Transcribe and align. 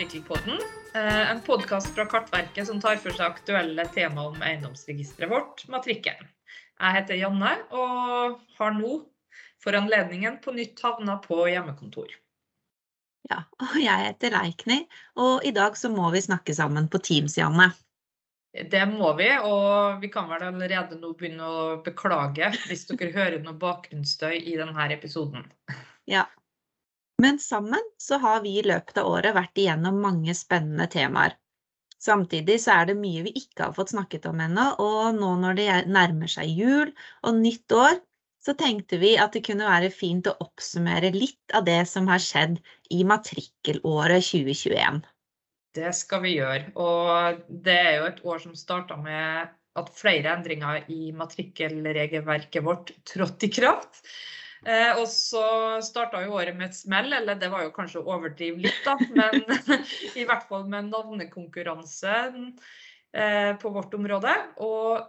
Matrikkelpodden, 0.00 0.58
eh, 0.94 1.30
en 1.30 1.40
podkast 1.42 1.94
fra 1.94 2.04
Kartverket 2.04 2.66
som 2.66 2.78
tar 2.80 2.96
for 2.96 3.12
seg 3.12 3.26
aktuelle 3.26 3.84
tema 3.92 4.22
om 4.30 4.38
eiendomsregisteret 4.40 5.28
vårt, 5.28 5.66
matrikkelen. 5.68 6.30
Jeg 6.80 6.94
heter 6.94 7.18
Janne 7.20 7.50
og 7.68 8.38
har 8.56 8.72
nå 8.78 8.94
for 9.60 9.76
anledningen 9.76 10.38
på 10.40 10.54
nytt 10.56 10.80
havna 10.80 11.18
på 11.20 11.42
hjemmekontor. 11.50 12.16
Ja, 13.28 13.42
og 13.60 13.76
jeg 13.76 14.06
heter 14.06 14.32
Leikny, 14.38 14.80
og 15.20 15.44
i 15.44 15.52
dag 15.52 15.76
så 15.76 15.92
må 15.92 16.08
vi 16.16 16.24
snakke 16.24 16.56
sammen 16.56 16.88
på 16.88 17.02
Teams, 17.04 17.36
Janne. 17.36 17.68
Det 18.56 18.86
må 18.88 19.12
vi, 19.20 19.28
og 19.36 20.00
vi 20.00 20.08
kan 20.08 20.32
vel 20.32 20.48
allerede 20.48 20.96
nå 20.96 21.12
begynne 21.12 21.44
å 21.44 21.62
beklage 21.84 22.48
hvis 22.70 22.88
dere 22.88 23.12
hører 23.20 23.44
noe 23.44 23.60
bakgrunnsstøy 23.68 24.40
i 24.40 24.56
denne 24.56 24.92
episoden. 24.96 25.44
Ja. 26.08 26.24
Men 27.20 27.38
sammen 27.42 27.84
så 28.00 28.18
har 28.22 28.40
vi 28.44 28.56
i 28.58 28.64
løpet 28.64 28.98
av 29.00 29.08
året 29.10 29.36
vært 29.36 29.58
igjennom 29.60 29.98
mange 30.00 30.34
spennende 30.36 30.86
temaer. 30.90 31.36
Samtidig 32.00 32.56
så 32.62 32.78
er 32.78 32.86
det 32.88 32.96
mye 32.96 33.26
vi 33.26 33.34
ikke 33.42 33.66
har 33.66 33.74
fått 33.76 33.92
snakket 33.92 34.24
om 34.30 34.40
ennå, 34.40 34.70
og 34.80 35.18
nå 35.18 35.34
når 35.42 35.58
det 35.58 35.68
nærmer 35.92 36.32
seg 36.32 36.48
jul 36.48 36.94
og 37.28 37.36
nytt 37.42 37.76
år, 37.76 37.98
så 38.40 38.54
tenkte 38.56 38.96
vi 39.02 39.12
at 39.20 39.36
det 39.36 39.44
kunne 39.44 39.68
være 39.68 39.90
fint 39.92 40.30
å 40.30 40.36
oppsummere 40.40 41.12
litt 41.12 41.52
av 41.52 41.66
det 41.68 41.82
som 41.90 42.08
har 42.08 42.22
skjedd 42.24 42.56
i 42.96 43.02
matrikkelåret 43.04 44.24
2021. 44.24 45.02
Det 45.76 45.92
skal 45.94 46.24
vi 46.24 46.38
gjøre. 46.38 46.72
Og 46.80 47.42
det 47.68 47.76
er 47.76 47.96
jo 47.98 48.08
et 48.08 48.24
år 48.32 48.40
som 48.42 48.56
starta 48.56 48.96
med 48.96 49.52
at 49.78 49.92
flere 49.94 50.32
endringer 50.32 50.88
i 50.90 51.12
matrikkelregelverket 51.14 52.64
vårt 52.64 52.94
trådte 53.06 53.46
i 53.46 53.52
kraft. 53.60 54.00
Eh, 54.66 54.90
og 54.98 55.06
så 55.08 55.44
starta 55.84 56.20
jo 56.24 56.34
året 56.36 56.56
med 56.56 56.68
et 56.68 56.76
smell, 56.76 57.12
eller 57.16 57.38
det 57.40 57.48
var 57.52 57.64
jo 57.64 57.72
kanskje 57.76 58.02
å 58.02 58.10
overdrive 58.16 58.66
litt, 58.66 58.82
da. 58.84 58.96
Men 59.16 59.40
i 60.20 60.26
hvert 60.28 60.44
fall 60.50 60.66
med 60.68 60.90
navnekonkurranse 60.90 62.18
eh, 63.16 63.56
på 63.60 63.72
vårt 63.76 63.96
område. 63.96 64.36
Og 64.66 65.00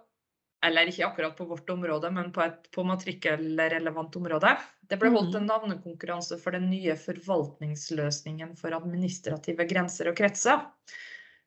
eller 0.61 0.91
ikke 0.91 1.07
akkurat 1.07 1.33
på 1.37 1.47
vårt 1.49 1.69
område, 1.73 2.11
men 2.13 2.29
på 2.33 2.43
et 2.43 2.67
på 2.75 2.83
matrikkelrelevant 2.85 4.15
område. 4.19 4.51
Det 4.85 4.99
ble 5.01 5.09
holdt 5.09 5.33
en 5.33 5.47
mm. 5.47 5.49
navnekonkurranse 5.49 6.37
for 6.41 6.53
den 6.53 6.67
nye 6.69 6.93
forvaltningsløsningen 7.01 8.53
for 8.59 8.75
administrative 8.77 9.65
grenser 9.69 10.11
og 10.11 10.19
kretser. 10.19 10.61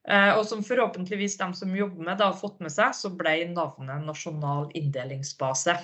Eh, 0.08 0.32
og 0.34 0.42
som 0.48 0.64
forhåpentligvis 0.66 1.38
de 1.40 1.48
som 1.56 1.76
jobber 1.78 2.10
med 2.10 2.18
det, 2.18 2.26
har 2.26 2.40
fått 2.40 2.58
med 2.64 2.74
seg, 2.74 2.90
så 2.96 3.12
ble 3.14 3.36
navnet 3.52 4.02
Nasjonal 4.04 4.66
inndelingsbase. 4.74 5.78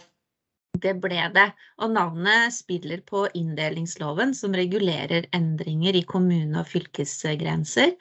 Det 0.78 0.94
ble 1.02 1.24
det, 1.34 1.48
og 1.82 1.90
navnet 1.92 2.54
spiller 2.54 3.02
på 3.06 3.26
inndelingsloven 3.34 4.32
som 4.38 4.54
regulerer 4.54 5.27
endringer 5.36 5.96
i 5.98 6.06
kommune- 6.14 6.62
og 6.62 6.68
fylkesgrenser, 6.70 7.96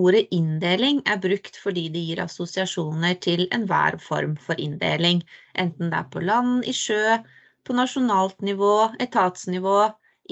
Ordet 0.00 0.28
inndeling 0.32 1.02
er 1.12 1.18
brukt 1.20 1.58
fordi 1.60 1.82
det 1.92 2.02
gir 2.06 2.20
assosiasjoner 2.24 3.16
til 3.26 3.42
enhver 3.56 3.98
form 4.00 4.38
for 4.40 4.60
inndeling, 4.66 5.20
enten 5.64 5.90
det 5.92 5.98
er 5.98 6.06
på 6.14 6.22
land, 6.24 6.62
i 6.64 6.72
sjø, 6.72 7.18
på 7.66 7.76
nasjonalt 7.76 8.40
nivå, 8.40 8.72
etatsnivå, 9.04 9.76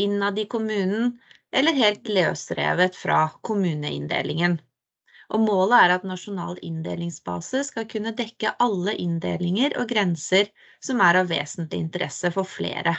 innad 0.01 0.41
i 0.41 0.47
kommunen, 0.55 1.13
eller 1.53 1.77
helt 1.77 2.09
løsrevet 2.09 2.97
fra 2.97 3.27
kommuneinndelingen. 3.45 4.57
Og 5.31 5.43
målet 5.45 5.77
er 5.79 5.95
at 5.95 6.07
nasjonal 6.09 6.59
inndelingsbase 6.67 7.63
skal 7.69 7.87
kunne 7.91 8.15
dekke 8.19 8.57
alle 8.63 8.97
inndelinger 8.99 9.77
og 9.79 9.91
grenser 9.93 10.51
som 10.83 11.03
er 11.05 11.21
av 11.23 11.31
vesentlig 11.31 11.85
interesse 11.87 12.33
for 12.35 12.49
flere. 12.49 12.97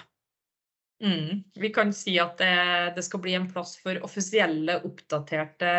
Mm. 1.04 1.44
Vi 1.58 1.70
kan 1.74 1.94
si 1.94 2.20
at 2.22 2.38
det, 2.38 2.54
det, 2.96 3.04
skal 3.04 3.24
bli 3.24 3.34
en 3.36 3.50
plass 3.52 3.74
for 3.82 3.98
offisielle, 4.06 4.78
oppdaterte 4.86 5.72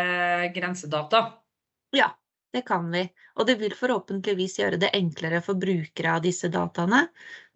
grensedata. 0.54 1.22
Ja, 1.94 2.10
det 2.52 2.64
kan 2.68 2.90
vi. 2.92 3.06
Og 3.38 3.46
det 3.46 3.56
vil 3.62 3.74
forhåpentligvis 3.76 4.58
gjøre 4.58 4.80
det 4.82 4.90
enklere 4.98 5.40
for 5.44 5.60
brukere 5.62 6.16
av 6.18 6.24
disse 6.26 6.50
dataene. 6.52 7.06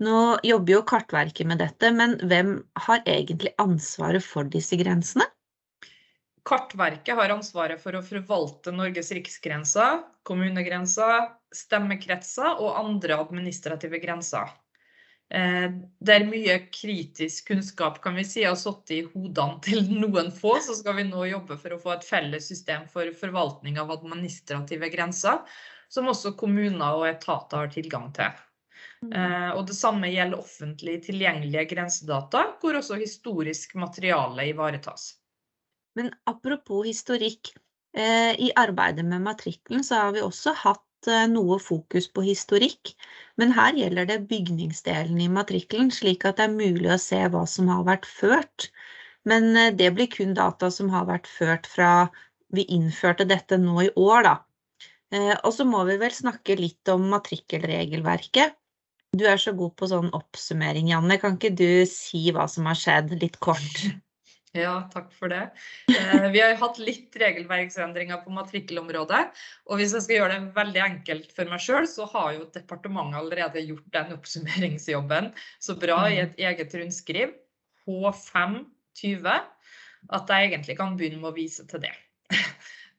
Nå 0.07 0.21
jobber 0.47 0.79
jo 0.79 0.85
Kartverket 0.89 1.51
med 1.51 1.61
dette, 1.61 1.91
men 1.93 2.17
hvem 2.23 2.61
har 2.87 3.03
egentlig 3.05 3.53
ansvaret 3.61 4.25
for 4.25 4.49
disse 4.49 4.79
grensene? 4.81 5.27
Kartverket 6.47 7.19
har 7.19 7.33
ansvaret 7.35 7.81
for 7.83 7.97
å 7.99 8.05
forvalte 8.07 8.75
Norges 8.75 9.11
riksgrenser, 9.17 10.05
kommunegrenser, 10.27 11.33
stemmekretser 11.55 12.61
og 12.63 12.79
andre 12.79 13.19
administrative 13.19 13.99
grenser. 14.03 14.53
Eh, 15.35 15.73
der 15.99 16.25
mye 16.29 16.61
kritisk 16.71 17.49
kunnskap 17.51 17.99
kan 18.03 18.15
vi 18.15 18.23
si, 18.25 18.45
har 18.47 18.55
sittet 18.59 18.95
i 18.95 19.01
hodene 19.11 19.59
til 19.65 19.83
noen 19.91 20.31
få, 20.31 20.55
så 20.63 20.77
skal 20.79 21.01
vi 21.01 21.09
nå 21.09 21.27
jobbe 21.33 21.59
for 21.59 21.75
å 21.75 21.81
få 21.83 21.97
et 21.97 22.07
felles 22.07 22.47
system 22.47 22.87
for 22.93 23.11
forvaltning 23.19 23.81
av 23.83 23.91
administrative 23.97 24.91
grenser, 24.95 25.43
som 25.91 26.07
også 26.11 26.37
kommuner 26.39 27.01
og 27.01 27.09
etater 27.11 27.65
har 27.65 27.75
tilgang 27.75 28.13
til. 28.15 28.31
Eh, 29.11 29.51
og 29.51 29.67
Det 29.67 29.75
samme 29.75 30.15
gjelder 30.15 30.39
offentlig 30.39 31.01
tilgjengelige 31.11 31.67
grensedata, 31.75 32.53
hvor 32.63 32.79
også 32.79 33.03
historisk 33.03 33.75
materiale 33.83 34.47
ivaretas. 34.55 35.17
Men 35.97 36.13
apropos 36.29 36.85
historikk. 36.87 37.55
Eh, 37.97 38.35
I 38.37 38.51
arbeidet 38.61 39.07
med 39.09 39.25
matrikkelen 39.25 39.85
så 39.87 40.03
har 40.03 40.17
vi 40.17 40.25
også 40.25 40.53
hatt 40.53 40.87
Eh, 41.07 41.27
noe 41.31 41.59
fokus 41.63 42.09
på 42.11 42.25
historikk, 42.27 42.91
men 43.39 43.53
her 43.55 43.77
gjelder 43.79 44.09
det 44.11 44.17
bygningsdelen 44.31 45.21
i 45.23 45.29
matrikkelen, 45.31 45.93
slik 45.95 46.25
at 46.27 46.41
det 46.41 46.47
er 46.49 46.55
mulig 46.57 46.91
å 46.91 47.01
se 47.03 47.21
hva 47.31 47.45
som 47.51 47.71
har 47.71 47.85
vært 47.87 48.09
ført. 48.11 48.71
Men 49.29 49.53
eh, 49.55 49.73
det 49.75 49.93
blir 49.95 50.11
kun 50.11 50.35
data 50.35 50.71
som 50.73 50.91
har 50.95 51.07
vært 51.11 51.31
ført 51.31 51.69
fra 51.71 52.09
vi 52.55 52.65
innførte 52.75 53.27
dette 53.29 53.59
nå 53.61 53.77
i 53.87 53.93
år, 53.99 54.27
da. 54.27 54.37
Og 55.17 55.53
så 55.55 55.65
må 55.67 55.85
vi 55.87 55.95
vel 56.01 56.13
snakke 56.15 56.57
litt 56.59 56.91
om 56.91 57.05
matrikkelregelverket. 57.13 58.57
Du 59.17 59.23
er 59.31 59.39
så 59.41 59.53
god 59.57 59.75
på 59.79 59.89
sånn 59.91 60.09
oppsummering, 60.15 60.91
Janne. 60.91 61.19
Kan 61.23 61.39
ikke 61.39 61.53
du 61.59 61.87
si 61.91 62.25
hva 62.35 62.49
som 62.51 62.67
har 62.71 62.79
skjedd, 62.79 63.15
litt 63.23 63.39
kort? 63.43 63.85
Ja, 64.55 64.87
takk 64.93 65.11
for 65.13 65.29
det. 65.29 65.43
Eh, 65.91 66.29
vi 66.33 66.41
har 66.41 66.53
jo 66.53 66.61
hatt 66.63 66.79
litt 66.81 67.17
regelverksendringer 67.21 68.23
på 68.25 68.33
matrikkelområdet. 68.35 69.23
Og 69.69 69.81
hvis 69.81 69.95
jeg 69.97 70.07
skal 70.07 70.21
gjøre 70.21 70.37
det 70.37 70.55
veldig 70.57 70.83
enkelt 70.85 71.35
for 71.37 71.51
meg 71.51 71.63
sjøl, 71.65 71.89
så 71.91 72.07
har 72.15 72.31
jo 72.37 72.47
departementet 72.55 73.21
allerede 73.21 73.65
gjort 73.67 73.91
den 73.97 74.15
oppsummeringsjobben 74.17 75.33
så 75.63 75.77
bra 75.81 75.99
i 76.13 76.23
et 76.23 76.39
eget 76.41 76.73
rundskriv, 76.79 77.35
H520, 77.87 79.29
at 80.17 80.33
jeg 80.33 80.49
egentlig 80.49 80.79
kan 80.79 80.97
begynne 80.99 81.21
med 81.21 81.35
å 81.35 81.37
vise 81.37 81.67
til 81.69 81.85
det. 81.85 81.93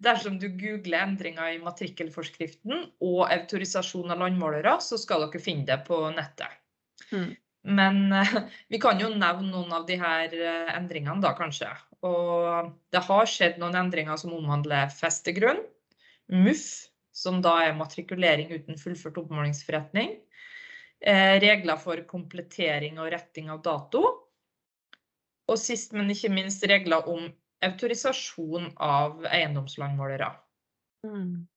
Dersom 0.03 0.37
du 0.37 0.45
googler 0.53 1.07
endringer 1.07 1.55
i 1.55 1.61
matrikkelforskriften 1.63 2.85
og 3.01 3.21
autorisasjon 3.25 4.13
av 4.13 4.21
landmålere, 4.21 4.77
så 4.83 4.99
skal 5.01 5.25
dere 5.25 5.41
finne 5.41 5.65
det 5.65 5.79
på 5.87 6.03
nettet. 6.13 6.53
Mm. 7.09 7.33
Men 7.67 8.11
eh, 8.15 8.35
vi 8.71 8.79
kan 8.79 8.99
jo 9.01 9.09
nevne 9.11 9.49
noen 9.51 9.73
av 9.75 9.87
de 9.87 9.97
her 9.99 10.33
eh, 10.33 10.69
endringene, 10.77 11.19
da 11.23 11.33
kanskje. 11.37 11.69
Og 12.07 12.71
det 12.93 13.01
har 13.07 13.27
skjedd 13.29 13.57
noen 13.59 13.75
endringer 13.75 14.19
som 14.19 14.35
omhandler 14.37 14.91
festegrunn, 14.93 15.59
MUF, 16.31 16.63
som 17.15 17.41
da 17.43 17.57
er 17.65 17.75
matrikulering 17.75 18.53
uten 18.53 18.79
fullført 18.79 19.17
oppmålingsforretning, 19.23 20.15
eh, 21.01 21.35
regler 21.43 21.79
for 21.81 22.03
komplettering 22.07 23.01
og 23.01 23.11
retting 23.11 23.51
av 23.51 23.63
dato, 23.65 24.05
og 25.47 25.59
sist, 25.59 25.93
men 25.95 26.11
ikke 26.11 26.31
minst 26.31 26.63
regler 26.67 27.07
om 27.07 27.29
autorisasjon 27.65 28.73
av 28.83 29.23
eiendomslandmålere. 29.31 30.29
Mm. 31.07 31.47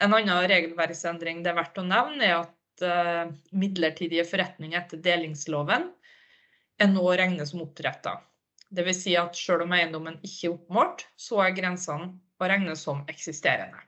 En 0.00 0.16
annen 0.16 0.48
regelverksendring 0.48 1.42
det 1.44 1.52
er 1.52 1.58
verdt 1.58 1.80
å 1.80 1.84
nevne, 1.84 2.24
er 2.24 2.36
at 2.44 2.54
midlertidige 3.50 4.24
forretninger 4.28 4.78
etter 4.80 5.00
delingsloven 5.04 5.88
er 6.80 6.90
nå 6.90 7.04
å 7.04 7.16
regne 7.18 7.46
som 7.46 7.62
oppretta. 7.64 8.18
Dvs. 8.70 9.02
Si 9.04 9.14
at 9.18 9.36
selv 9.36 9.66
om 9.66 9.72
eiendommen 9.74 10.18
ikke 10.22 10.48
er 10.48 10.54
oppmålt, 10.54 11.06
så 11.18 11.42
er 11.44 11.56
grensene 11.56 12.12
å 12.40 12.48
regne 12.48 12.76
som 12.78 13.02
eksisterende. 13.10 13.82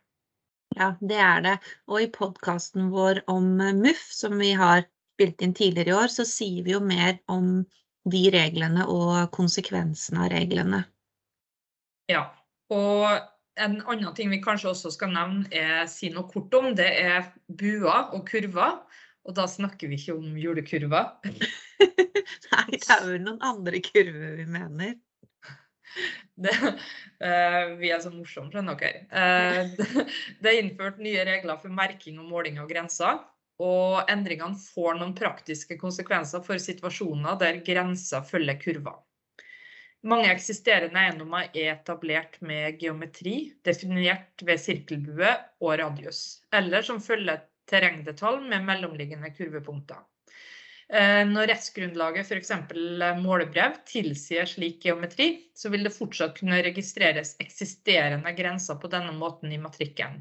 Ja, 0.77 0.95
det 1.01 1.21
er 1.21 1.45
det. 1.45 1.55
Og 1.89 2.03
i 2.03 2.11
podkasten 2.13 2.91
vår 2.93 3.23
om 3.31 3.55
MUF, 3.61 4.03
som 4.13 4.39
vi 4.41 4.53
har 4.57 4.85
spilt 5.15 5.45
inn 5.45 5.55
tidligere 5.55 5.93
i 5.93 5.99
år, 6.01 6.13
så 6.13 6.27
sier 6.29 6.65
vi 6.67 6.75
jo 6.75 6.81
mer 6.85 7.19
om 7.31 7.61
de 8.09 8.23
reglene 8.35 8.87
og 8.91 9.31
konsekvensene 9.37 10.25
av 10.25 10.33
reglene. 10.33 10.83
Ja. 12.11 12.25
Og 12.73 13.07
en 13.61 13.79
annen 13.83 14.15
ting 14.17 14.31
vi 14.33 14.41
kanskje 14.43 14.71
også 14.73 14.93
skal 14.95 15.13
nevne, 15.13 15.47
er 15.53 15.87
si 15.91 16.11
noe 16.13 16.29
kort 16.31 16.55
om, 16.57 16.73
det 16.77 16.89
er 17.03 17.31
buer 17.49 18.13
og 18.15 18.25
kurver. 18.29 18.81
Og 19.23 19.37
da 19.39 19.47
snakker 19.47 19.91
vi 19.91 20.01
ikke 20.01 20.17
om 20.17 20.37
julekurver. 20.39 21.13
Nei, 22.53 22.65
det 22.73 22.89
er 22.91 23.05
vel 23.07 23.21
noen 23.23 23.43
andre 23.45 23.83
kurver 23.85 24.39
vi 24.41 24.49
mener. 24.51 24.99
Det, 26.43 26.49
uh, 26.57 27.75
vi 27.77 27.91
er 27.93 27.99
så 28.01 28.09
morsomme, 28.09 28.49
skjønner 28.49 28.79
dere. 28.81 29.03
Uh, 29.13 29.75
det, 29.77 30.05
det 30.41 30.49
er 30.49 30.61
innført 30.63 31.03
nye 31.05 31.27
regler 31.29 31.59
for 31.61 31.75
merking 31.77 32.17
og 32.23 32.31
måling 32.31 32.57
av 32.63 32.71
grenser. 32.71 33.21
Og 33.63 34.01
endringene 34.11 34.57
får 34.57 34.97
noen 34.97 35.13
praktiske 35.15 35.77
konsekvenser 35.79 36.41
for 36.47 36.59
situasjoner 36.59 37.37
der 37.45 37.61
grenser 37.67 38.25
følger 38.25 38.57
kurver. 38.65 38.97
Mange 40.03 40.33
eksisterende 40.33 40.99
eiendommer 40.99 41.51
er 41.55 41.77
etablert 41.77 42.41
med 42.43 42.81
geometri, 42.81 43.53
definert 43.63 44.43
ved 44.43 44.59
sirkelbue 44.59 45.29
og 45.63 45.77
radius, 45.79 46.41
eller 46.51 46.83
som 46.83 46.99
følger 47.03 47.45
terrengdetalj 47.71 48.41
med 48.51 48.67
mellomliggende 48.67 49.31
kurvepunkter. 49.37 50.01
Eh, 50.93 51.23
når 51.29 51.53
rettsgrunnlaget, 51.53 52.27
f.eks. 52.27 52.51
målebrev, 53.23 53.79
tilsier 53.89 54.51
slik 54.51 54.83
geometri, 54.85 55.29
så 55.55 55.71
vil 55.73 55.87
det 55.87 55.95
fortsatt 55.95 56.35
kunne 56.41 56.59
registreres 56.67 57.37
eksisterende 57.41 58.35
grenser 58.37 58.83
på 58.83 58.91
denne 58.93 59.15
måten 59.17 59.55
i 59.55 59.63
matrikken. 59.63 60.19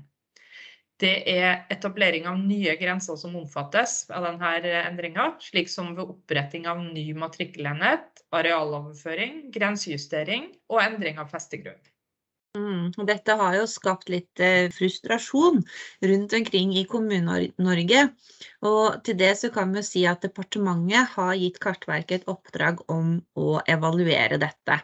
Det 1.02 1.14
er 1.32 1.64
etablering 1.74 2.28
av 2.30 2.38
nye 2.38 2.76
grenser 2.78 3.18
som 3.18 3.34
omfattes 3.40 4.04
av 4.14 4.28
denne 4.28 4.74
endringa, 4.84 5.32
slik 5.42 5.72
som 5.74 5.96
ved 5.98 6.12
oppretting 6.14 6.68
av 6.70 6.84
ny 6.84 7.08
matrikkelenhet, 7.18 8.22
arealoverføring, 8.38 9.48
grensejustering 9.56 10.52
og 10.70 10.84
endring 10.84 11.18
av 11.24 11.32
festegrunn. 11.34 11.82
Mm, 12.52 12.92
dette 13.08 13.34
har 13.40 13.56
jo 13.56 13.68
skapt 13.72 14.10
litt 14.12 14.42
eh, 14.44 14.68
frustrasjon 14.76 15.62
rundt 16.12 16.34
omkring 16.36 16.74
i 16.76 16.84
Kommune-Norge. 16.94 18.02
Og 18.68 18.98
til 19.08 19.18
det 19.22 19.32
så 19.40 19.50
kan 19.56 19.72
vi 19.74 19.86
si 19.88 20.04
at 20.10 20.22
departementet 20.28 21.16
har 21.16 21.34
gitt 21.40 21.62
Kartverket 21.64 22.22
et 22.22 22.32
oppdrag 22.34 22.84
om 22.92 23.22
å 23.40 23.62
evaluere 23.72 24.42
dette. 24.42 24.82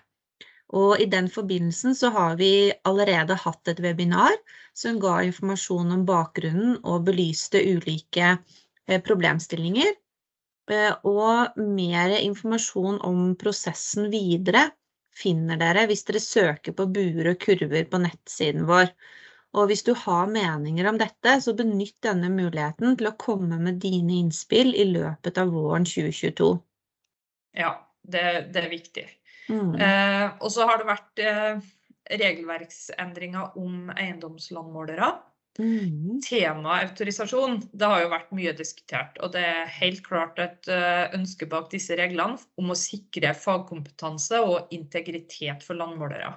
Og 0.76 1.00
i 1.00 1.08
den 1.08 1.30
forbindelsen 1.32 1.96
så 1.96 2.10
har 2.12 2.36
vi 2.40 2.74
allerede 2.88 3.38
hatt 3.40 3.70
et 3.72 3.80
webinar 3.84 4.36
som 4.76 5.00
ga 5.00 5.22
informasjon 5.24 5.94
om 5.96 6.04
bakgrunnen 6.08 6.76
og 6.84 7.06
belyste 7.08 7.62
ulike 7.64 8.34
eh, 8.34 9.00
problemstillinger. 9.04 9.94
Eh, 10.68 10.92
og 11.08 11.56
mer 11.62 12.18
informasjon 12.20 13.00
om 13.08 13.32
prosessen 13.40 14.12
videre 14.12 14.68
finner 15.18 15.58
dere 15.62 15.88
hvis 15.90 16.04
dere 16.08 16.22
søker 16.22 16.76
på 16.78 16.90
buer 16.94 17.32
og 17.32 17.40
kurver 17.42 17.88
på 17.88 18.02
nettsiden 18.04 18.68
vår. 18.68 18.92
Og 19.58 19.72
hvis 19.72 19.86
du 19.88 19.94
har 19.96 20.28
meninger 20.30 20.90
om 20.90 21.00
dette, 21.00 21.38
så 21.42 21.56
benytt 21.58 21.96
denne 22.04 22.30
muligheten 22.30 22.98
til 23.00 23.10
å 23.10 23.16
komme 23.18 23.58
med 23.64 23.80
dine 23.82 24.20
innspill 24.20 24.76
i 24.76 24.86
løpet 24.92 25.40
av 25.42 25.54
våren 25.56 25.88
2022. 25.88 26.52
Ja, 27.58 27.72
det, 28.04 28.52
det 28.54 28.66
er 28.66 28.70
viktig. 28.70 29.08
Mm. 29.48 29.76
Eh, 29.80 30.28
og 30.44 30.52
så 30.52 30.68
har 30.68 30.80
det 30.80 30.90
vært 30.90 31.22
eh, 31.24 31.60
regelverksendringer 32.22 33.58
om 33.60 33.92
eiendomslandmålere. 33.96 35.10
Mm. 35.58 36.20
Temaet 36.22 36.92
autorisasjon 36.92 37.56
det 37.74 37.88
har 37.90 38.04
jo 38.04 38.10
vært 38.12 38.34
mye 38.38 38.54
diskutert. 38.58 39.18
Og 39.26 39.32
det 39.34 39.44
er 39.46 39.72
helt 39.80 40.04
klart 40.06 40.40
et 40.42 40.68
eh, 40.72 41.16
ønske 41.18 41.46
bak 41.50 41.72
disse 41.74 41.96
reglene 41.98 42.38
om 42.62 42.72
å 42.72 42.78
sikre 42.78 43.34
fagkompetanse 43.38 44.42
og 44.46 44.74
integritet 44.76 45.64
for 45.66 45.76
landmålere. 45.80 46.30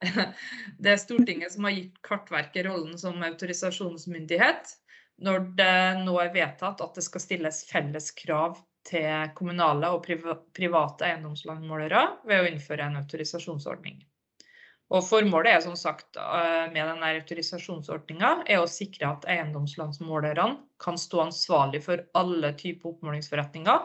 Det 0.80 0.92
er 0.94 1.00
Stortinget 1.00 1.52
som 1.52 1.66
har 1.68 1.76
gitt 1.76 1.98
Kartverket 2.06 2.66
rollen 2.66 2.96
som 2.98 3.20
autorisasjonsmyndighet 3.26 4.76
når 5.20 5.50
det 5.58 5.80
nå 6.06 6.14
er 6.22 6.32
vedtatt 6.32 6.80
at 6.80 6.96
det 6.96 7.04
skal 7.04 7.22
stilles 7.22 7.64
felles 7.68 8.08
krav 8.16 8.56
til 8.88 9.32
kommunale 9.36 9.90
og 9.92 10.06
private 10.56 11.10
eiendomslandmålere 11.10 12.04
ved 12.28 12.40
å 12.40 12.48
innføre 12.48 12.86
en 12.86 12.96
autorisasjonsordning. 13.02 14.00
Og 14.90 15.04
Formålet 15.06 15.52
er 15.52 15.60
som 15.62 15.76
sagt 15.78 16.16
eh, 16.18 16.64
med 16.72 16.80
denne 16.80 17.12
autorisasjonsordninga 17.20 18.30
er 18.50 18.62
å 18.62 18.70
sikre 18.70 19.12
at 19.12 19.28
eiendomslandsmålerne 19.30 20.48
kan 20.82 20.98
stå 20.98 21.26
ansvarlig 21.28 21.84
for 21.84 22.02
alle 22.18 22.50
typer 22.58 22.94
oppmålingsforretninger, 22.94 23.84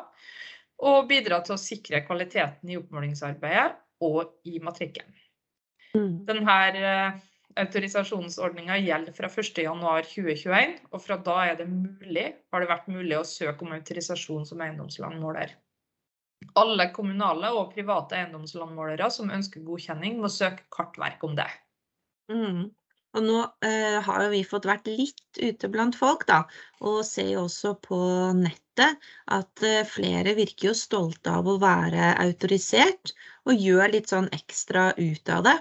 og 0.85 1.05
bidra 1.11 1.39
til 1.45 1.55
å 1.55 1.61
sikre 1.61 2.01
kvaliteten 2.07 2.71
i 2.71 2.79
oppmålingsarbeidet 2.79 3.75
og 4.07 4.33
i 4.49 4.57
matrikken. 4.63 5.05
Mm. 5.95 6.11
Denne 6.27 6.59
eh, 6.75 7.23
Autorisasjonsordninga 7.55 8.77
gjelder 8.83 9.15
fra 9.15 9.29
1.1.2021, 9.31 10.73
og 10.91 11.01
fra 11.01 11.15
da 11.23 11.35
er 11.47 11.59
det 11.61 11.67
mulig, 11.71 12.25
har 12.51 12.63
det 12.63 12.71
vært 12.71 12.89
mulig 12.91 13.15
å 13.15 13.27
søke 13.27 13.63
om 13.63 13.75
autorisasjon 13.77 14.43
som 14.49 14.63
eiendomslandmåler. 14.65 15.53
Alle 16.59 16.89
kommunale 16.93 17.53
og 17.55 17.71
private 17.71 18.17
eiendomslandmålere 18.19 19.07
som 19.13 19.31
ønsker 19.31 19.63
godkjenning, 19.63 20.19
må 20.19 20.31
søke 20.31 20.67
Kartverk 20.75 21.23
om 21.23 21.37
det. 21.37 21.47
Mm. 22.31 22.65
Og 23.15 23.23
nå 23.23 23.37
eh, 23.63 24.01
har 24.03 24.25
vi 24.33 24.41
fått 24.43 24.67
vært 24.67 24.89
litt 24.91 25.39
ute 25.39 25.69
blant 25.71 25.95
folk, 25.95 26.25
da, 26.27 26.41
og 26.83 27.05
ser 27.07 27.29
jo 27.31 27.45
også 27.45 27.77
på 27.87 27.99
nettet 28.35 28.99
at 29.31 29.63
eh, 29.63 29.87
flere 29.87 30.35
virker 30.35 30.73
jo 30.73 30.75
stolte 30.75 31.37
av 31.39 31.47
å 31.47 31.55
være 31.61 32.11
autorisert, 32.25 33.15
og 33.47 33.63
gjør 33.63 33.95
litt 33.95 34.11
sånn 34.11 34.27
ekstra 34.35 34.89
ut 34.99 35.31
av 35.31 35.47
det. 35.47 35.55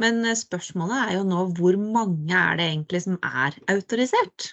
Men 0.00 0.24
eh, 0.24 0.36
spørsmålet 0.36 1.02
er 1.02 1.18
jo 1.18 1.26
nå 1.28 1.42
hvor 1.56 1.78
mange 1.80 2.36
er 2.36 2.58
det 2.58 2.68
egentlig 2.70 3.02
som 3.06 3.18
er 3.24 3.56
autorisert? 3.72 4.52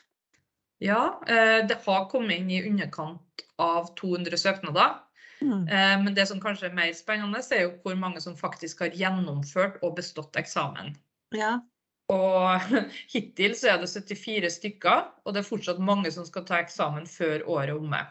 Ja, 0.84 1.20
eh, 1.28 1.62
det 1.68 1.80
har 1.86 2.08
kommet 2.12 2.40
inn 2.40 2.52
i 2.52 2.64
underkant 2.68 3.46
av 3.62 3.92
200 4.00 4.40
søknader. 4.40 4.98
Mm. 5.44 5.68
Eh, 5.68 5.96
men 6.04 6.16
det 6.16 6.28
som 6.30 6.42
kanskje 6.44 6.70
er 6.70 6.78
mer 6.78 6.92
spennende, 6.96 7.44
er 7.52 7.68
jo 7.68 7.76
hvor 7.84 8.00
mange 8.00 8.24
som 8.24 8.36
faktisk 8.40 8.86
har 8.86 8.96
gjennomført 8.96 9.80
og 9.84 9.98
bestått 10.00 10.40
eksamen. 10.40 10.96
Ja. 11.36 11.58
Og 12.12 12.74
hittil 13.14 13.56
så 13.60 13.74
er 13.74 13.84
det 13.84 13.92
74 13.92 14.52
stykker, 14.60 15.08
og 15.24 15.36
det 15.36 15.44
er 15.44 15.50
fortsatt 15.50 15.80
mange 15.84 16.12
som 16.12 16.28
skal 16.28 16.48
ta 16.48 16.60
eksamen 16.64 17.08
før 17.10 17.44
året 17.48 17.74
er 17.74 17.80
omme. 17.80 18.04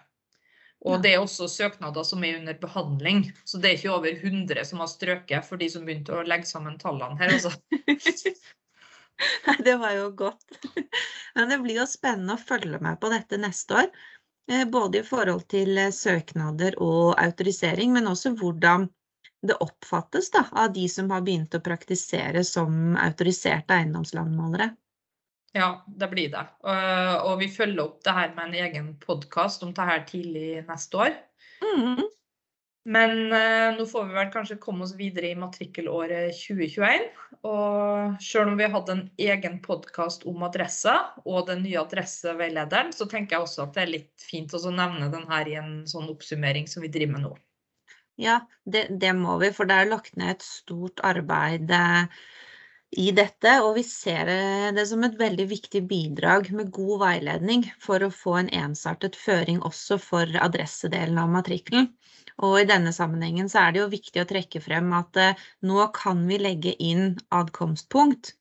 Og 0.82 1.02
det 1.02 1.12
er 1.14 1.22
også 1.22 1.46
søknader 1.50 2.06
som 2.06 2.24
er 2.26 2.40
under 2.40 2.56
behandling. 2.58 3.24
Så 3.46 3.60
det 3.62 3.70
er 3.70 3.76
ikke 3.78 3.92
over 3.94 4.10
100 4.10 4.64
som 4.66 4.82
har 4.82 4.90
strøket 4.90 5.46
for 5.46 5.60
de 5.60 5.68
som 5.70 5.84
begynte 5.86 6.16
å 6.16 6.24
legge 6.26 6.48
sammen 6.50 6.78
tallene 6.80 7.18
her, 7.20 7.36
altså. 7.36 7.52
Nei, 9.46 9.54
det 9.62 9.76
var 9.78 9.94
jo 9.94 10.08
godt. 10.18 10.58
Men 11.36 11.52
det 11.52 11.60
blir 11.62 11.78
jo 11.82 11.86
spennende 11.86 12.34
å 12.34 12.42
følge 12.42 12.80
med 12.82 12.98
på 13.02 13.12
dette 13.12 13.38
neste 13.38 13.84
år. 13.84 13.92
Eh, 14.50 14.64
både 14.66 15.00
i 15.00 15.06
forhold 15.06 15.46
til 15.52 15.78
eh, 15.78 15.92
søknader 15.94 16.74
og 16.82 17.14
autorisering, 17.20 17.92
men 17.94 18.10
også 18.10 18.34
hvordan 18.40 18.88
det 19.46 19.54
oppfattes 19.62 20.30
da, 20.34 20.44
av 20.50 20.72
de 20.74 20.88
som 20.90 21.10
har 21.14 21.22
begynt 21.22 21.54
å 21.54 21.62
praktisere 21.62 22.42
som 22.46 22.96
autoriserte 22.98 23.78
eiendomslandmålere. 23.78 24.72
Ja, 25.52 25.84
det 25.86 26.08
blir 26.08 26.32
det. 26.32 26.46
Og 26.64 27.34
vi 27.42 27.50
følger 27.52 27.84
opp 27.84 27.98
det 28.06 28.14
her 28.16 28.30
med 28.36 28.46
en 28.46 28.58
egen 28.64 28.86
podkast 29.02 29.64
om 29.66 29.74
det 29.76 29.84
her 29.84 30.06
tidlig 30.08 30.62
neste 30.64 31.00
år. 31.04 31.16
Mm. 31.60 32.06
Men 32.84 33.12
uh, 33.30 33.76
nå 33.76 33.84
får 33.86 34.08
vi 34.08 34.16
vel 34.16 34.30
kanskje 34.32 34.58
komme 34.62 34.82
oss 34.86 34.96
videre 34.98 35.30
i 35.30 35.38
matrikkelåret 35.38 36.34
2021. 36.34 37.04
Og 37.46 38.16
selv 38.22 38.50
om 38.50 38.58
vi 38.58 38.66
har 38.66 38.74
hatt 38.74 38.90
en 38.90 39.04
egen 39.22 39.60
podkast 39.62 40.26
om 40.30 40.42
adressa, 40.46 40.96
og 41.22 41.46
den 41.50 41.62
nye 41.66 41.78
adresseveilederen, 41.82 42.90
så 42.94 43.06
tenker 43.10 43.36
jeg 43.36 43.46
også 43.46 43.66
at 43.66 43.76
det 43.76 43.84
er 43.84 43.94
litt 43.94 44.26
fint 44.26 44.54
å 44.54 44.74
nevne 44.74 45.12
den 45.14 45.28
her 45.30 45.50
i 45.50 45.56
en 45.60 45.72
sånn 45.90 46.10
oppsummering 46.10 46.66
som 46.70 46.82
vi 46.82 46.90
driver 46.92 47.18
med 47.18 47.26
nå. 47.28 47.32
Ja, 48.20 48.40
det, 48.68 48.88
det 49.00 49.14
må 49.16 49.38
vi, 49.40 49.50
for 49.54 49.70
det 49.70 49.78
er 49.78 49.90
lagt 49.90 50.18
ned 50.18 50.36
et 50.36 50.46
stort 50.46 51.00
arbeid. 51.06 51.70
I 52.92 53.08
dette, 53.16 53.52
og 53.64 53.78
vi 53.78 53.82
ser 53.88 54.28
det 54.76 54.82
som 54.90 55.00
et 55.06 55.14
veldig 55.16 55.46
viktig 55.48 55.80
bidrag 55.88 56.50
med 56.52 56.68
god 56.76 56.98
veiledning 57.00 57.62
for 57.80 58.04
å 58.04 58.10
få 58.12 58.34
en 58.42 58.50
ensartet 58.52 59.14
føring 59.16 59.62
også 59.64 59.96
for 59.96 60.28
adressedelen 60.44 61.16
av 61.22 61.30
matrikkelen. 61.32 61.86
Og 62.44 62.58
i 62.60 62.66
denne 62.68 62.92
sammenhengen 62.92 63.48
så 63.48 63.62
er 63.62 63.72
det 63.72 63.80
jo 63.80 63.88
viktig 63.94 64.20
å 64.20 64.28
trekke 64.28 64.60
frem 64.60 64.92
at 64.96 65.16
eh, 65.20 65.40
nå 65.64 65.86
kan 65.96 66.20
vi 66.28 66.36
legge 66.42 66.74
inn 66.84 67.14
adkomstpunkt, 67.32 68.34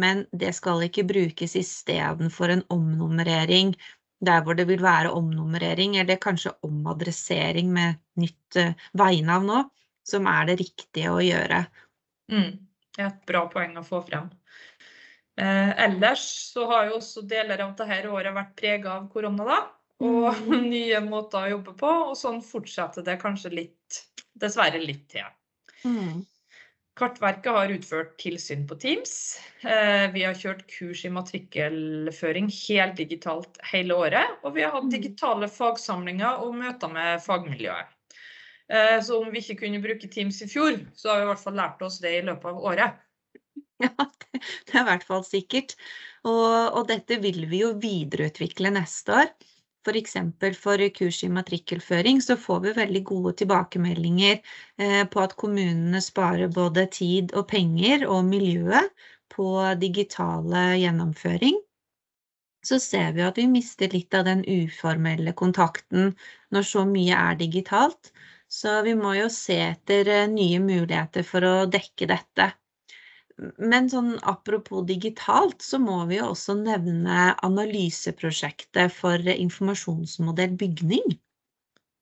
men 0.00 0.24
det 0.32 0.54
skal 0.56 0.86
ikke 0.86 1.04
brukes 1.08 1.56
istedenfor 1.60 2.54
en 2.54 2.64
omnummerering 2.72 3.74
der 4.24 4.40
hvor 4.44 4.56
det 4.56 4.66
vil 4.70 4.80
være 4.82 5.12
omnummerering, 5.14 5.98
eller 6.00 6.16
kanskje 6.22 6.54
omadressering 6.66 7.68
med 7.70 8.00
nytt 8.18 8.56
uh, 8.58 8.72
veinavn 8.98 9.46
nå, 9.46 9.60
som 10.06 10.26
er 10.26 10.48
det 10.48 10.56
riktige 10.62 11.12
å 11.12 11.20
gjøre. 11.22 11.60
Mm 12.32 12.67
et 13.06 13.24
bra 13.28 13.44
poeng 13.52 13.76
å 13.78 13.86
få 13.86 14.02
frem. 14.06 14.28
Eh, 15.38 15.84
ellers 15.84 16.24
så 16.52 16.66
har 16.66 16.88
jo 16.88 16.96
også 16.98 17.22
deler 17.30 17.62
av 17.62 17.76
dette 17.78 18.10
året 18.10 18.34
vært 18.34 18.56
prega 18.58 18.96
av 18.96 19.10
korona, 19.12 19.44
da. 19.46 19.58
Og 20.02 20.40
mm. 20.46 20.64
nye 20.72 21.02
måter 21.04 21.44
å 21.44 21.52
jobbe 21.56 21.76
på. 21.78 21.92
Og 22.10 22.16
sånn 22.18 22.40
fortsetter 22.44 23.06
det 23.06 23.20
kanskje 23.22 23.54
litt, 23.54 24.02
dessverre 24.38 24.82
litt 24.82 25.06
til. 25.14 25.28
Mm. 25.86 26.24
Kartverket 26.98 27.54
har 27.54 27.70
utført 27.70 28.16
tilsyn 28.18 28.64
på 28.66 28.74
Teams. 28.82 29.12
Eh, 29.62 30.08
vi 30.10 30.24
har 30.26 30.34
kjørt 30.34 30.64
kurs 30.72 31.04
i 31.06 31.12
matrikkelføring 31.14 32.50
helt 32.50 32.98
digitalt 32.98 33.60
hele 33.70 33.94
året. 33.94 34.40
Og 34.42 34.56
vi 34.56 34.66
har 34.66 34.74
hatt 34.74 34.88
mm. 34.88 34.94
digitale 34.96 35.50
fagsamlinger 35.52 36.42
og 36.42 36.58
møter 36.58 36.90
med 36.90 37.22
fagmiljøet. 37.22 37.94
Eh, 38.68 38.98
så 39.04 39.18
om 39.22 39.30
vi 39.32 39.40
ikke 39.40 39.62
kunne 39.64 39.80
bruke 39.84 40.10
Teams 40.12 40.42
i 40.44 40.48
fjor, 40.50 40.76
så 40.94 41.12
har 41.12 41.20
vi 41.20 41.26
i 41.26 41.30
hvert 41.30 41.44
fall 41.44 41.56
lært 41.56 41.84
oss 41.86 42.00
det 42.04 42.18
i 42.18 42.24
løpet 42.26 42.50
av 42.52 42.64
året. 42.72 42.98
Ja, 43.78 43.92
det, 43.94 44.40
er 44.74 44.80
i 44.80 44.88
hvert 44.88 45.04
fall 45.06 45.20
sikkert. 45.22 45.76
Og, 46.26 46.74
og 46.74 46.88
dette 46.88 47.20
vil 47.22 47.44
vi 47.46 47.60
jo 47.60 47.76
videreutvikle 47.78 48.72
neste 48.74 49.14
år. 49.14 49.28
F.eks. 49.86 50.16
For, 50.42 50.56
for 50.58 50.82
kurs 50.96 51.20
i 51.24 51.30
matrikkelføring 51.30 52.18
så 52.24 52.36
får 52.36 52.64
vi 52.64 52.72
veldig 52.76 53.02
gode 53.06 53.36
tilbakemeldinger 53.38 54.40
eh, 54.82 55.04
på 55.06 55.22
at 55.22 55.36
kommunene 55.38 56.02
sparer 56.02 56.50
både 56.52 56.88
tid 56.92 57.32
og 57.38 57.46
penger 57.52 58.04
og 58.10 58.26
miljøet 58.26 58.90
på 59.32 59.48
digitale 59.80 60.64
gjennomføring. 60.82 61.56
Så 62.66 62.80
ser 62.82 63.14
vi 63.16 63.22
at 63.22 63.38
vi 63.38 63.46
mister 63.48 63.94
litt 63.94 64.14
av 64.18 64.26
den 64.26 64.42
uformelle 64.42 65.32
kontakten 65.38 66.12
når 66.50 66.66
så 66.66 66.82
mye 66.88 67.14
er 67.14 67.38
digitalt. 67.38 68.10
Så 68.48 68.80
vi 68.82 68.94
må 68.96 69.12
jo 69.18 69.28
se 69.32 69.58
etter 69.60 70.08
eh, 70.08 70.26
nye 70.30 70.60
muligheter 70.64 71.26
for 71.26 71.44
å 71.44 71.54
dekke 71.68 72.08
dette. 72.08 72.48
Men 73.58 73.86
sånn 73.92 74.16
apropos 74.26 74.86
digitalt, 74.88 75.62
så 75.62 75.78
må 75.78 76.00
vi 76.08 76.18
jo 76.18 76.32
også 76.32 76.56
nevne 76.58 77.34
analyseprosjektet 77.46 78.90
for 78.96 79.30
informasjonsmodell 79.34 80.56
bygning. 80.58 81.18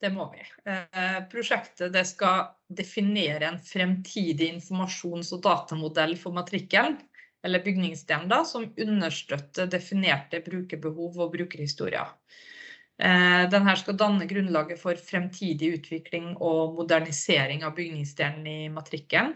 Det 0.00 0.12
må 0.12 0.30
vi. 0.32 0.44
Eh, 0.70 1.18
prosjektet 1.32 1.96
skal 2.08 2.46
definere 2.68 3.50
en 3.50 3.60
fremtidig 3.60 4.48
informasjons- 4.54 5.32
og 5.36 5.42
datamodell 5.44 6.16
for 6.20 6.36
matrikkelen, 6.36 6.98
eller 7.44 7.62
bygningsdelen, 7.64 8.32
som 8.48 8.66
understøtter 8.86 9.68
definerte 9.70 10.40
brukerbehov 10.44 11.20
og 11.20 11.32
brukerhistorier. 11.36 12.12
Eh, 12.96 13.42
Denne 13.52 13.74
skal 13.76 13.98
danne 14.00 14.28
grunnlaget 14.28 14.80
for 14.80 14.96
fremtidig 14.96 15.74
utvikling 15.80 16.32
og 16.36 16.78
modernisering 16.78 17.64
av 17.66 17.74
bygningsdelen 17.76 18.46
i 18.48 18.60
matrikkelen. 18.72 19.34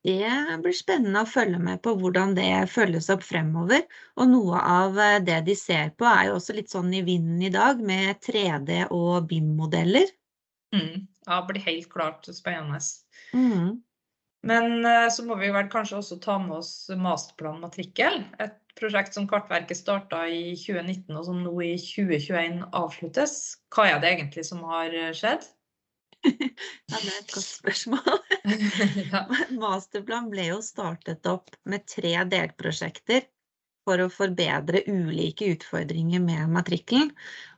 Det 0.00 0.56
blir 0.64 0.72
spennende 0.72 1.26
å 1.26 1.28
følge 1.28 1.58
med 1.60 1.82
på 1.84 1.92
hvordan 2.00 2.32
det 2.38 2.70
følges 2.72 3.10
opp 3.12 3.24
fremover. 3.26 3.82
Og 4.16 4.30
noe 4.30 4.62
av 4.62 4.96
eh, 4.96 5.18
det 5.26 5.42
de 5.50 5.56
ser 5.58 5.92
på 5.98 6.08
er 6.08 6.30
jo 6.30 6.38
også 6.38 6.56
litt 6.56 6.72
sånn 6.72 6.94
i 6.94 7.02
vinden 7.04 7.42
i 7.44 7.52
dag, 7.52 7.82
med 7.82 8.22
3D 8.24 8.86
og 8.96 9.26
BIM-modeller. 9.28 10.08
Mm. 10.72 11.06
Ja, 11.26 11.42
blir 11.44 11.60
helt 11.66 11.90
klart 11.92 12.30
spennende. 12.32 12.80
Mm. 13.34 13.82
Men 14.46 14.86
eh, 14.86 15.10
så 15.12 15.26
må 15.26 15.36
vi 15.42 15.50
vel 15.52 15.68
kanskje 15.68 15.98
også 16.00 16.20
ta 16.22 16.38
med 16.40 16.62
oss 16.62 16.72
masterplan 16.96 17.60
matrikkel. 17.60 18.22
Et 18.40 18.56
prosjekt 18.80 19.14
som 19.16 19.28
Kartverket 19.28 19.78
starta 19.78 20.24
i 20.28 20.56
2019 20.56 21.16
og 21.16 21.24
som 21.28 21.40
nå 21.44 21.54
i 21.66 21.74
2021 21.80 22.62
avsluttes. 22.76 23.38
Hva 23.74 23.90
er 23.92 24.02
det 24.02 24.14
egentlig 24.14 24.46
som 24.48 24.64
har 24.68 24.96
skjedd? 25.16 25.46
Ja, 26.20 26.98
det 27.00 27.08
er 27.08 27.18
et 27.22 27.32
godt 27.32 27.46
spørsmål. 27.46 28.16
ja. 29.12 29.24
Masterplan 29.62 30.28
ble 30.32 30.50
jo 30.50 30.58
startet 30.64 31.28
opp 31.30 31.54
med 31.68 31.86
tre 31.88 32.12
delprosjekter 32.28 33.24
for 33.88 34.02
å 34.02 34.10
forbedre 34.12 34.82
ulike 34.90 35.48
utfordringer 35.54 36.20
med 36.22 36.52
matrikkelen. 36.52 37.10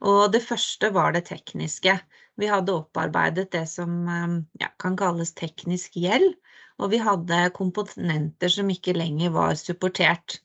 Og 0.07 0.31
det 0.35 0.45
første 0.45 0.93
var 0.95 1.17
det 1.17 1.27
tekniske. 1.31 1.97
Vi 2.41 2.49
hadde 2.49 2.77
opparbeidet 2.79 3.51
det 3.55 3.67
som 3.71 4.07
eh, 4.09 4.39
ja, 4.63 4.71
kan 4.83 4.97
kalles 4.99 5.35
teknisk 5.39 5.99
gjeld, 5.99 6.33
og 6.81 6.95
vi 6.95 7.03
hadde 7.03 7.45
komponenter 7.57 8.53
som 8.53 8.71
ikke 8.73 8.95
lenger 8.97 9.35
var 9.35 9.59
supportert. 9.59 10.39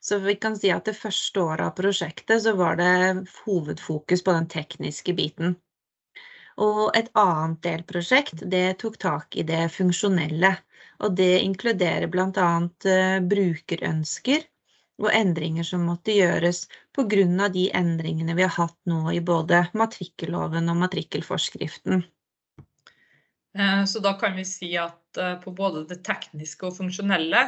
Så 0.00 0.18
vi 0.18 0.34
kan 0.36 0.56
si 0.58 0.70
at 0.74 0.86
det 0.88 0.96
første 0.98 1.42
året 1.42 1.66
av 1.66 1.76
prosjektet 1.78 2.42
så 2.44 2.54
var 2.58 2.78
det 2.80 2.92
hovedfokus 3.44 4.24
på 4.24 4.34
den 4.36 4.48
tekniske 4.50 5.14
biten. 5.18 5.56
Og 6.60 6.90
et 6.98 7.08
annet 7.16 7.62
delprosjekt 7.64 8.44
det 8.50 8.78
tok 8.82 8.98
tak 9.00 9.36
i 9.36 9.46
det 9.46 9.66
funksjonelle. 9.72 10.56
Og 11.02 11.16
det 11.18 11.42
inkluderer 11.42 12.10
bl.a. 12.12 12.50
Eh, 12.86 13.18
brukerønsker 13.26 14.44
og 15.02 15.10
endringer 15.16 15.66
som 15.66 15.86
måtte 15.88 16.14
gjøres 16.14 16.66
pga. 16.94 17.48
de 17.48 17.70
endringene 17.74 18.34
vi 18.38 18.44
har 18.44 18.54
hatt 18.54 18.78
nå 18.86 19.10
i 19.12 19.20
både 19.20 19.66
matrikkelloven 19.74 20.68
og 20.68 20.76
matrikkelforskriften. 20.84 22.04
Eh, 23.58 23.84
så 23.84 23.98
da 23.98 24.14
kan 24.18 24.36
vi 24.36 24.44
si 24.44 24.76
at 24.76 25.16
eh, 25.18 25.34
på 25.40 25.50
både 25.50 25.84
det 25.88 26.02
tekniske 26.04 26.66
og 26.66 26.76
funksjonelle 26.76 27.42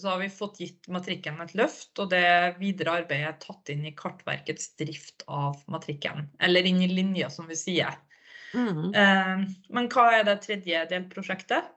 så 0.00 0.08
har 0.12 0.18
vi 0.22 0.28
fått 0.32 0.60
gitt 0.60 0.88
matrikkelen 0.92 1.42
et 1.44 1.54
løft, 1.58 1.92
og 2.02 2.10
det 2.12 2.56
videre 2.60 2.98
arbeidet 3.02 3.30
er 3.30 3.38
tatt 3.42 3.72
inn 3.72 3.86
i 3.88 3.94
Kartverkets 3.96 4.74
drift 4.80 5.24
av 5.26 5.62
matrikkelen. 5.72 6.28
Eller 6.40 6.68
inn 6.68 6.82
i 6.84 6.90
linja, 6.90 7.30
som 7.32 7.48
vi 7.50 7.58
sier. 7.58 7.96
Mm. 8.54 8.92
Eh, 8.94 9.46
men 9.74 9.88
hva 9.92 10.10
er 10.18 10.28
det 10.28 10.40
tredje 10.44 10.84
delprosjektet? 10.92 11.72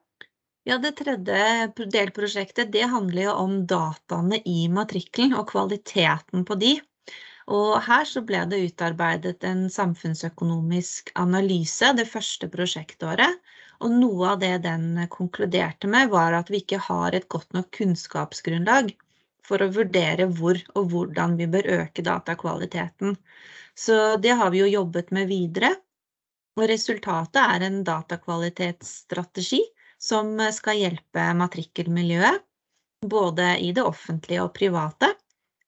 Ja, 0.68 0.78
det 0.78 0.98
tredje 1.00 1.70
delprosjektet 1.90 2.72
det 2.74 2.86
handler 2.92 3.30
jo 3.30 3.36
om 3.42 3.56
dataene 3.68 4.42
i 4.46 4.68
matrikkelen 4.72 5.34
og 5.40 5.48
kvaliteten 5.54 6.46
på 6.46 6.58
de. 6.60 6.76
Og 7.50 7.80
her 7.82 8.06
så 8.06 8.22
ble 8.22 8.44
det 8.52 8.60
utarbeidet 8.68 9.46
en 9.48 9.64
samfunnsøkonomisk 9.74 11.10
analyse 11.18 11.90
det 11.98 12.06
første 12.12 12.50
prosjektåret. 12.54 13.40
Og 13.80 13.94
noe 13.96 14.34
av 14.34 14.40
det 14.42 14.56
den 14.66 14.98
konkluderte 15.12 15.88
med, 15.88 16.10
var 16.12 16.36
at 16.36 16.50
vi 16.52 16.60
ikke 16.64 16.82
har 16.90 17.16
et 17.16 17.30
godt 17.32 17.54
nok 17.56 17.70
kunnskapsgrunnlag 17.78 18.92
for 19.48 19.64
å 19.64 19.72
vurdere 19.74 20.28
hvor 20.36 20.60
og 20.76 20.92
hvordan 20.92 21.38
vi 21.40 21.48
bør 21.50 21.70
øke 21.80 22.04
datakvaliteten. 22.06 23.16
Så 23.80 24.18
det 24.20 24.36
har 24.36 24.52
vi 24.52 24.64
jo 24.64 24.68
jobbet 24.70 25.14
med 25.16 25.32
videre. 25.32 25.72
Og 26.60 26.68
resultatet 26.68 27.40
er 27.40 27.64
en 27.70 27.80
datakvalitetsstrategi 27.88 29.62
som 30.00 30.36
skal 30.56 30.80
hjelpe 30.80 31.24
matrikkelmiljøet, 31.40 32.44
både 33.08 33.54
i 33.64 33.72
det 33.76 33.84
offentlige 33.88 34.44
og 34.44 34.54
private, 34.56 35.14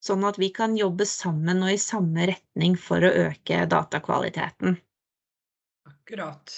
sånn 0.04 0.26
at 0.28 0.40
vi 0.42 0.50
kan 0.56 0.76
jobbe 0.76 1.08
sammen 1.08 1.64
og 1.64 1.72
i 1.72 1.80
samme 1.80 2.28
retning 2.28 2.76
for 2.80 3.04
å 3.04 3.14
øke 3.28 3.64
datakvaliteten. 3.72 4.76
Akkurat. 5.88 6.58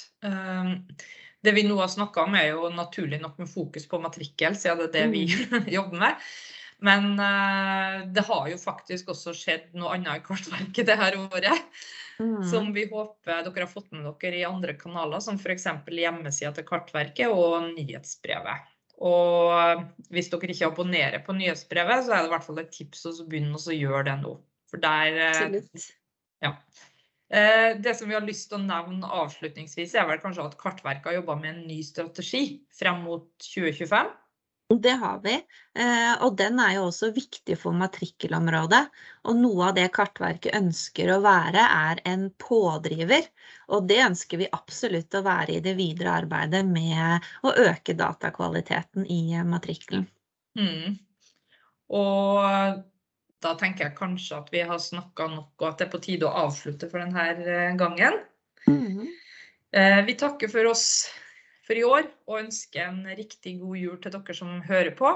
Det 1.44 1.52
vi 1.56 1.66
nå 1.68 1.76
har 1.80 1.92
snakka 1.92 2.24
om, 2.24 2.36
er 2.40 2.54
jo 2.54 2.72
naturlig 2.72 3.20
nok 3.22 3.40
med 3.42 3.52
fokus 3.52 3.86
på 3.90 4.00
matrikkel, 4.04 4.56
siden 4.56 4.80
det 4.80 4.90
er 4.90 4.94
det 4.96 5.08
vi 5.12 5.24
mm. 5.28 5.68
jobber 5.78 6.04
med. 6.06 6.28
Men 6.84 7.14
uh, 7.16 8.04
det 8.12 8.26
har 8.28 8.48
jo 8.52 8.60
faktisk 8.60 9.14
også 9.14 9.32
skjedd 9.38 9.72
noe 9.80 9.94
annet 9.96 10.20
i 10.20 10.24
Kartverket 10.26 10.90
det 10.90 10.98
her 11.00 11.18
året. 11.22 11.68
Mm. 12.20 12.44
Som 12.46 12.70
vi 12.76 12.86
håper 12.92 13.42
dere 13.46 13.66
har 13.66 13.72
fått 13.72 13.92
med 13.96 14.06
dere 14.22 14.42
i 14.42 14.46
andre 14.48 14.76
kanaler, 14.78 15.24
som 15.24 15.40
f.eks. 15.40 15.68
hjemmesida 15.88 16.52
til 16.56 16.68
Kartverket 16.68 17.32
og 17.32 17.72
nyhetsbrevet. 17.72 18.70
Og 19.04 19.84
hvis 20.14 20.30
dere 20.32 20.52
ikke 20.54 20.70
abonnerer 20.70 21.24
på 21.26 21.36
nyhetsbrevet, 21.36 22.06
så 22.06 22.14
er 22.14 22.24
det 22.24 22.32
i 22.32 22.34
hvert 22.36 22.48
fall 22.48 22.62
et 22.62 22.74
tips 22.76 23.08
å 23.10 23.16
begynne 23.26 23.60
å 23.60 23.78
gjøre 23.80 24.06
det 24.12 24.18
nå. 24.22 24.36
For 24.72 24.84
der 24.84 25.20
uh, 25.34 25.88
ja. 26.44 26.56
Uh, 27.34 27.82
det 27.82 27.96
som 27.98 28.10
vi 28.10 28.13
har 28.13 28.25
lyst 28.25 28.52
til 28.52 28.60
å 28.60 28.66
nevne 28.66 29.10
avslutningsvis, 29.22 29.96
er 29.98 30.06
vel 30.10 30.22
kanskje 30.22 30.46
at 30.46 30.58
Kartverket 30.60 31.10
har 31.10 31.18
jobba 31.18 31.38
med 31.40 31.56
en 31.56 31.63
ny 31.66 31.80
strategi 31.86 32.44
frem 32.78 33.02
mot 33.08 33.32
2025. 33.42 34.12
Det 34.82 34.90
har 34.90 35.20
vi, 35.24 35.34
eh, 35.80 36.24
og 36.24 36.38
den 36.38 36.60
er 36.60 36.78
jo 36.78 36.86
også 36.88 37.12
viktig 37.13 37.58
for 37.60 37.75
matrikkelområdet. 37.78 38.82
Og 39.30 39.38
noe 39.38 39.68
av 39.70 39.75
det 39.78 39.90
Kartverket 39.94 40.56
ønsker 40.58 41.12
å 41.13 41.20
være, 41.22 41.62
er 41.62 42.02
en 42.10 42.30
pådriver. 42.42 43.28
Og 43.75 43.88
det 43.90 44.00
ønsker 44.06 44.42
vi 44.42 44.50
absolutt 44.56 45.13
å 45.13 45.24
være 45.25 45.58
i 45.58 45.63
det 45.63 45.75
videre 45.78 46.16
arbeidet 46.24 46.63
med 46.66 47.28
å 47.44 47.54
øke 47.68 47.96
datakvaliteten 48.00 49.06
i 49.06 49.38
matrikkelen. 49.46 50.08
Mm. 50.58 50.98
Og 51.94 52.84
da 53.44 53.54
tenker 53.60 53.88
jeg 53.88 53.98
kanskje 53.98 54.40
at 54.40 54.54
vi 54.54 54.64
har 54.68 54.80
snakka 54.82 55.28
nok, 55.34 55.52
og 55.60 55.68
at 55.70 55.82
det 55.82 55.88
er 55.88 55.92
på 55.94 56.02
tide 56.04 56.30
å 56.30 56.48
avslutte 56.48 56.90
for 56.92 57.04
denne 57.04 57.28
eh, 57.44 57.76
gangen. 57.80 58.22
Mm. 58.68 59.12
Vi 60.06 60.14
takker 60.22 60.52
for 60.54 60.70
oss 60.70 60.86
for 61.66 61.80
i 61.80 61.84
år, 61.88 62.08
og 62.30 62.44
ønsker 62.44 62.84
en 62.86 63.06
riktig 63.18 63.56
god 63.62 63.80
jul 63.80 63.96
til 64.04 64.14
dere 64.14 64.36
som 64.38 64.60
hører 64.68 64.94
på. 64.98 65.12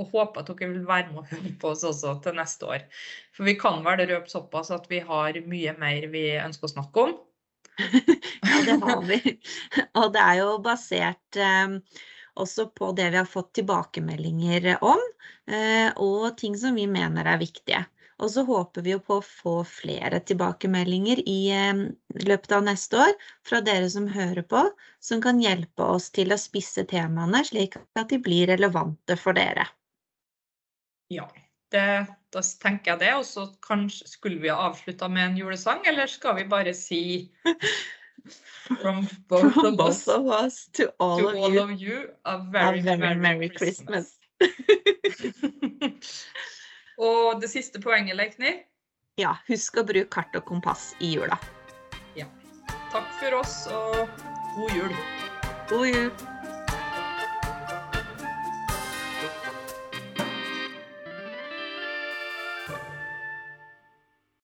Og 0.00 0.08
håper 0.08 0.40
at 0.40 0.48
dere 0.48 0.70
vil 0.72 0.86
være 0.88 1.12
med 1.12 1.20
og 1.20 1.28
høre 1.30 1.52
på 1.60 1.72
oss 1.74 1.84
også 1.84 2.16
til 2.24 2.36
neste 2.38 2.68
år. 2.68 2.86
For 3.36 3.46
vi 3.48 3.54
kan 3.60 3.82
vel 3.84 4.06
røpe 4.08 4.32
såpass 4.32 4.72
at 4.72 4.88
vi 4.90 5.02
har 5.04 5.36
mye 5.48 5.76
mer 5.78 6.08
vi 6.12 6.24
ønsker 6.40 6.68
å 6.68 6.72
snakke 6.72 7.04
om. 7.06 7.14
ja, 7.82 8.56
det 8.66 8.78
har 8.80 9.04
vi. 9.08 9.20
Og 10.00 10.08
det 10.14 10.24
er 10.24 10.40
jo 10.40 10.48
basert 10.64 11.40
eh, 11.40 11.76
også 12.40 12.70
på 12.72 12.92
det 12.96 13.10
vi 13.12 13.20
har 13.20 13.28
fått 13.28 13.52
tilbakemeldinger 13.60 14.74
om, 14.80 15.00
og 16.00 16.36
ting 16.40 16.56
som 16.58 16.78
vi 16.78 16.86
mener 16.90 17.28
er 17.28 17.40
viktige. 17.40 17.82
Og 18.22 18.30
så 18.30 18.44
håper 18.46 18.84
vi 18.86 18.92
jo 18.94 19.00
på 19.02 19.18
å 19.18 19.24
få 19.26 19.54
flere 19.66 20.20
tilbakemeldinger 20.22 21.24
i 21.26 21.38
eh, 21.50 21.84
løpet 22.22 22.54
av 22.54 22.66
neste 22.68 23.00
år 23.08 23.14
fra 23.48 23.58
dere 23.66 23.88
som 23.90 24.06
hører 24.12 24.44
på, 24.46 24.62
som 25.02 25.22
kan 25.24 25.40
hjelpe 25.42 25.88
oss 25.96 26.10
til 26.14 26.34
å 26.34 26.38
spisse 26.38 26.84
temaene 26.88 27.42
slik 27.48 27.78
at 27.98 28.12
de 28.12 28.20
blir 28.22 28.46
relevante 28.52 29.18
for 29.18 29.34
dere. 29.34 29.66
Ja, 31.10 31.26
det, 31.74 31.86
da 32.30 32.44
tenker 32.62 32.94
jeg 32.94 33.02
det. 33.02 33.12
Og 33.18 33.26
så 33.26 33.48
kanskje 33.66 34.06
skulle 34.14 34.42
vi 34.44 34.52
ha 34.52 34.70
avslutta 34.70 35.10
med 35.10 35.32
en 35.32 35.42
julesang, 35.42 35.82
eller 35.88 36.10
skal 36.10 36.38
vi 36.38 36.48
bare 36.52 36.76
si 36.78 37.02
From 38.78 39.08
both, 39.26 39.50
From 39.50 39.80
of, 39.80 39.88
us, 39.88 40.06
of 40.06 40.28
us 40.30 40.68
to 40.78 40.92
all, 41.00 41.18
to 41.18 41.26
of, 41.26 41.34
all 41.34 41.52
you, 41.52 41.60
of 41.60 41.80
you, 41.80 41.96
a 42.24 42.38
very, 42.38 42.78
a 42.78 42.82
very 42.82 42.98
merry, 42.98 43.16
Merry 43.16 43.48
Christmas. 43.48 43.82
Christmas. 43.82 44.21
og 47.08 47.42
det 47.42 47.50
siste 47.52 47.82
poenget, 47.82 48.18
Leikny. 48.18 48.58
Ja, 49.20 49.36
husk 49.48 49.80
å 49.80 49.86
bruke 49.86 50.10
kart 50.12 50.38
og 50.38 50.46
kompass 50.48 50.92
i 51.00 51.14
jula. 51.16 51.40
Takk 52.92 53.08
for 53.16 53.38
oss, 53.38 53.54
og 53.72 54.08
god 54.56 54.76
jul. 54.76 54.96
God 55.68 55.88
jul! 55.88 56.31